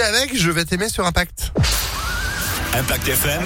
[0.00, 1.52] avec, je vais t'aimer sur Impact.
[2.74, 3.42] Impact FM.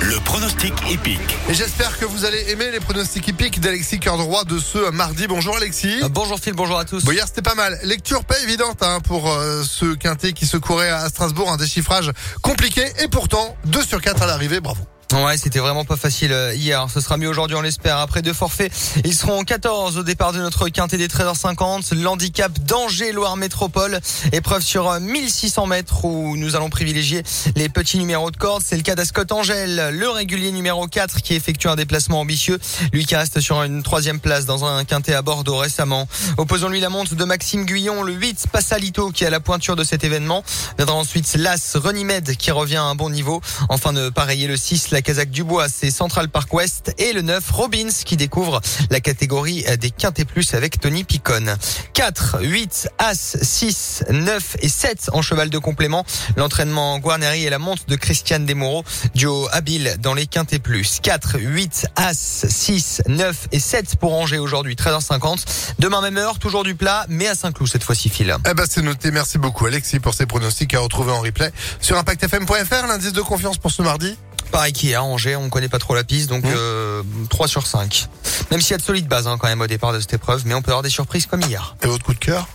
[0.00, 1.20] Le pronostic épique.
[1.48, 5.26] Et j'espère que vous allez aimer les pronostics hippiques d'Alexis Cœur Droit de ce mardi.
[5.28, 6.00] Bonjour Alexis.
[6.02, 7.04] Euh, Bonjour Phil, bonjour à tous.
[7.04, 7.78] Bon, hier c'était pas mal.
[7.84, 12.10] Lecture pas évidente hein, pour euh, ce quintet qui se courait à Strasbourg, un déchiffrage
[12.42, 14.82] compliqué et pourtant 2 sur 4 à l'arrivée, bravo.
[15.12, 16.86] Ouais, c'était vraiment pas facile euh, hier.
[16.92, 17.98] Ce sera mieux aujourd'hui, on l'espère.
[17.98, 18.72] Après deux forfaits,
[19.04, 21.94] ils seront 14 au départ de notre quintet des 13h50.
[21.94, 24.00] L'handicap d'Angers Loire Métropole.
[24.32, 27.22] Épreuve sur euh, 1600 mètres où nous allons privilégier
[27.56, 28.62] les petits numéros de corde.
[28.64, 32.58] C'est le cas d'Ascot Angèle, le régulier numéro 4 qui effectue un déplacement ambitieux.
[32.94, 36.08] Lui qui reste sur une troisième place dans un quintet à Bordeaux récemment.
[36.38, 39.84] Opposons-lui la montre de Maxime Guyon, le 8 Passalito qui est à la pointure de
[39.84, 40.42] cet événement.
[40.78, 43.42] Viendra ensuite l'As Renimed qui revient à un bon niveau.
[43.68, 47.50] Enfin de pareiller le 6, la Casaque Dubois, c'est Central Park West et le 9
[47.50, 51.56] Robbins qui découvre la catégorie des quintés plus avec Tony Picon.
[51.94, 56.04] 4, 8, As, 6, 9 et 7 en cheval de complément.
[56.36, 61.00] L'entraînement Guarneri et la monte de Christiane Desmoureaux, duo habile dans les quintés plus.
[61.02, 65.44] 4, 8, As, 6, 9 et 7 pour Angers aujourd'hui, 13h50.
[65.78, 68.34] Demain même heure, toujours du plat, mais à Saint-Cloud cette fois-ci, Phil.
[68.48, 69.10] Eh ben c'est noté.
[69.10, 72.86] Merci beaucoup Alexis pour ces pronostics à retrouver en replay sur impactfm.fr.
[72.86, 74.16] L'indice de confiance pour ce mardi.
[74.52, 76.48] Pareil qu'hier, Angers, on connaît pas trop la piste, donc Mmh.
[76.54, 78.06] euh, 3 sur 5.
[78.50, 80.42] Même s'il y a de solides bases hein, quand même au départ de cette épreuve,
[80.44, 81.74] mais on peut avoir des surprises comme hier.
[81.82, 82.46] Et votre coup de cœur?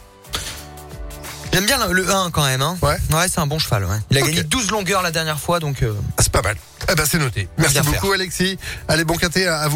[1.52, 2.62] J'aime bien le 1 quand même.
[2.62, 2.78] Hein.
[2.84, 2.98] Ouais.
[3.12, 3.86] Ouais, c'est un bon cheval.
[3.86, 3.98] Ouais.
[4.12, 5.81] Il a gagné 12 longueurs la dernière fois, donc...
[5.81, 6.56] euh, Ah, C'est pas mal.
[6.89, 7.50] Eh ben c'est noté.
[7.58, 8.14] Merci beaucoup faire.
[8.14, 8.58] Alexis.
[8.88, 9.76] Allez bon quintet à à vous.